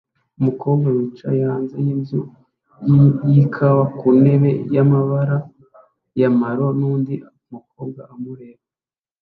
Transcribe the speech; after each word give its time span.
Umukobwa 0.39 0.87
wicaye 0.97 1.39
hanze 1.49 1.75
yinzu 1.85 2.21
yikawa 3.33 3.83
ku 3.97 4.07
ntebe 4.19 4.51
yamabara 4.75 5.37
ya 6.19 6.29
maroon 6.39 6.75
nundi 6.79 7.15
mukobwa 7.51 8.01
amureba 8.13 8.61